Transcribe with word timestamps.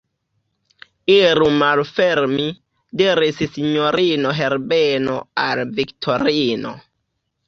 Iru 1.15 1.49
malfermi, 1.57 2.47
diris 3.01 3.41
sinjorino 3.57 4.31
Herbeno 4.39 5.19
al 5.43 5.63
Viktorino. 5.81 6.73